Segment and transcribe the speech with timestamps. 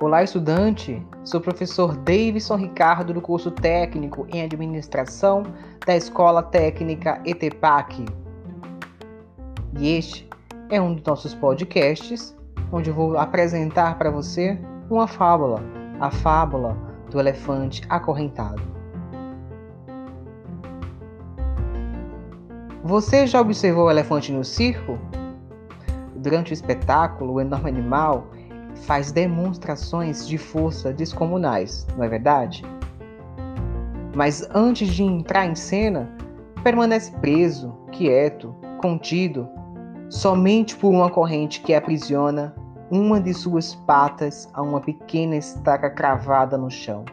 [0.00, 1.04] Olá, estudante!
[1.24, 5.42] Sou o professor Davidson Ricardo do curso técnico em administração
[5.84, 8.06] da Escola Técnica ETPAC.
[9.76, 10.30] E este
[10.70, 12.32] é um dos nossos podcasts
[12.70, 14.56] onde eu vou apresentar para você
[14.88, 15.60] uma fábula,
[15.98, 16.78] a fábula
[17.10, 18.62] do elefante acorrentado.
[22.84, 24.96] Você já observou o elefante no circo?
[26.14, 28.28] Durante o espetáculo, o enorme animal
[28.82, 32.64] faz demonstrações de força descomunais, não é verdade?
[34.14, 36.10] Mas antes de entrar em cena,
[36.62, 39.48] permanece preso, quieto, contido,
[40.08, 42.54] somente por uma corrente que aprisiona
[42.90, 47.04] uma de suas patas a uma pequena estaca cravada no chão.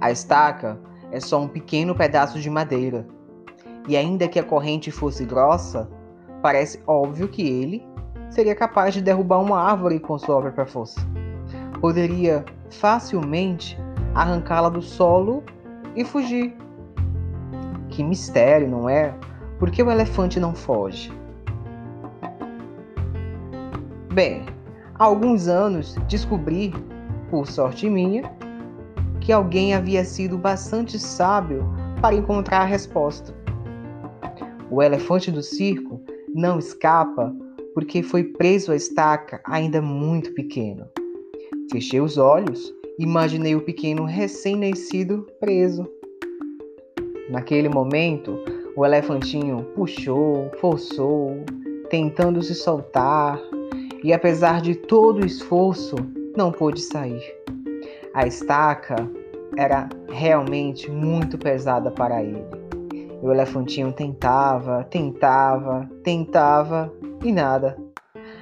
[0.00, 0.80] A estaca
[1.10, 3.06] é só um pequeno pedaço de madeira,
[3.86, 5.88] e ainda que a corrente fosse grossa,
[6.42, 7.86] parece óbvio que ele
[8.30, 11.00] seria capaz de derrubar uma árvore com sua própria força.
[11.80, 13.78] Poderia facilmente
[14.14, 15.42] arrancá-la do solo
[15.94, 16.56] e fugir.
[17.88, 19.14] Que mistério, não é?
[19.58, 21.12] Por que o elefante não foge?
[24.12, 24.44] Bem,
[24.94, 26.72] há alguns anos descobri,
[27.30, 28.22] por sorte minha,
[29.20, 31.64] que alguém havia sido bastante sábio
[32.00, 33.34] para encontrar a resposta.
[34.70, 36.00] O elefante do circo
[36.34, 37.34] não escapa
[37.78, 40.84] porque foi preso à estaca ainda muito pequeno.
[41.70, 45.88] Fechei os olhos e imaginei o pequeno recém-nascido preso.
[47.30, 48.36] Naquele momento,
[48.74, 51.36] o elefantinho puxou, forçou,
[51.88, 53.40] tentando se soltar,
[54.02, 55.94] e apesar de todo o esforço,
[56.36, 57.22] não pôde sair.
[58.12, 59.08] A estaca
[59.56, 62.42] era realmente muito pesada para ele.
[63.22, 66.92] O elefantinho tentava, tentava, tentava
[67.22, 67.76] e nada.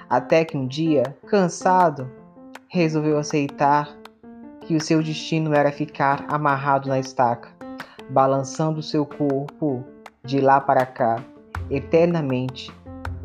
[0.09, 2.10] Até que um dia, cansado,
[2.69, 3.97] resolveu aceitar
[4.60, 7.48] que o seu destino era ficar amarrado na estaca,
[8.10, 9.84] balançando seu corpo
[10.25, 11.22] de lá para cá,
[11.70, 12.72] eternamente,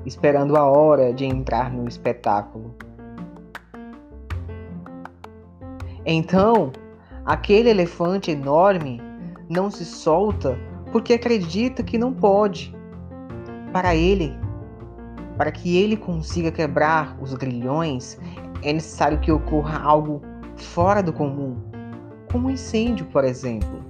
[0.05, 2.73] esperando a hora de entrar no espetáculo.
[6.05, 6.71] Então,
[7.25, 9.01] aquele elefante enorme
[9.49, 10.57] não se solta
[10.91, 12.75] porque acredita que não pode.
[13.71, 14.35] Para ele,
[15.41, 18.19] para que ele consiga quebrar os grilhões,
[18.61, 20.21] é necessário que ocorra algo
[20.55, 21.57] fora do comum,
[22.31, 23.83] como um incêndio, por exemplo.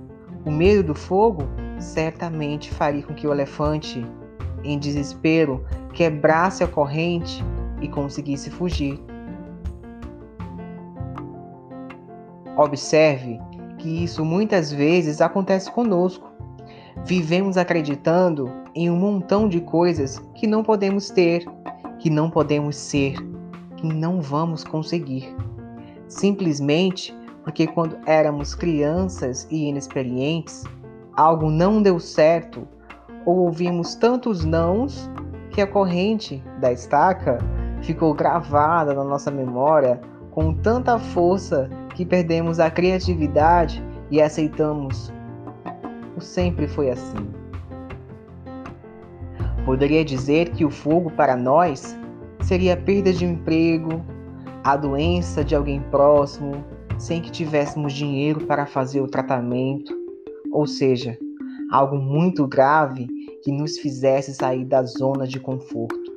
[0.46, 1.44] O medo do fogo
[1.78, 4.02] certamente faria com que o elefante,
[4.64, 7.44] em desespero, quebrasse a corrente
[7.82, 8.98] e conseguisse fugir.
[12.56, 13.42] Observe
[13.78, 16.31] que isso muitas vezes acontece conosco.
[17.06, 21.46] Vivemos acreditando em um montão de coisas que não podemos ter,
[22.00, 23.16] que não podemos ser,
[23.78, 25.36] que não vamos conseguir.
[26.08, 30.64] Simplesmente porque quando éramos crianças e inexperientes,
[31.16, 32.68] algo não deu certo
[33.26, 35.10] ou ouvimos tantos nãos
[35.52, 37.40] que a corrente da estaca
[37.82, 40.00] ficou gravada na nossa memória
[40.32, 45.12] com tanta força que perdemos a criatividade e aceitamos
[46.22, 47.28] sempre foi assim.
[49.66, 51.98] Poderia dizer que o fogo para nós
[52.42, 54.04] seria a perda de emprego,
[54.64, 56.64] a doença de alguém próximo,
[56.98, 59.96] sem que tivéssemos dinheiro para fazer o tratamento,
[60.52, 61.18] ou seja,
[61.72, 63.08] algo muito grave
[63.44, 66.12] que nos fizesse sair da zona de conforto.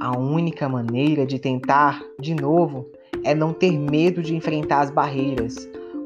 [0.00, 2.86] A única maneira de tentar de novo
[3.24, 5.54] é não ter medo de enfrentar as barreiras,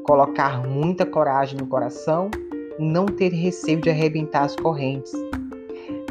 [0.03, 2.29] colocar muita coragem no coração
[2.79, 5.11] não ter receio de arrebentar as correntes.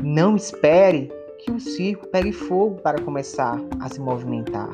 [0.02, 4.70] Não espere que o circo pegue fogo para começar a se movimentar.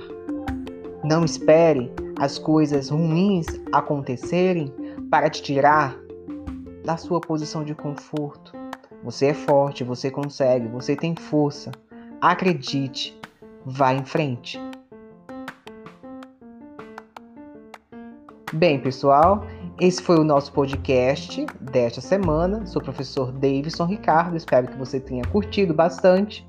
[1.04, 4.72] Não espere as coisas ruins acontecerem
[5.10, 5.96] para te tirar
[6.84, 8.52] da sua posição de conforto.
[9.02, 11.70] Você é forte, você consegue, você tem força.
[12.20, 13.18] Acredite,
[13.64, 14.58] vá em frente.
[18.52, 19.44] Bem, pessoal,
[19.80, 22.64] esse foi o nosso podcast desta semana.
[22.64, 24.36] Sou o professor Davidson Ricardo.
[24.36, 26.46] Espero que você tenha curtido bastante.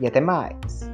[0.00, 0.93] E até mais.